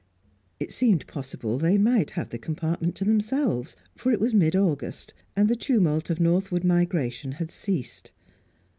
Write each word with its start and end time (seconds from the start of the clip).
It 0.59 0.71
seemed 0.71 1.05
possible 1.05 1.59
that 1.59 1.63
they 1.67 1.77
might 1.77 2.09
have 2.17 2.29
the 2.31 2.39
compartment 2.39 2.95
to 2.95 3.05
themselves, 3.05 3.75
for 3.95 4.11
it 4.11 4.19
was 4.19 4.33
mid 4.33 4.55
August, 4.55 5.13
and 5.35 5.47
the 5.47 5.55
tumult 5.55 6.09
of 6.09 6.19
northward 6.19 6.63
migration 6.63 7.33
had 7.33 7.51
ceased. 7.51 8.11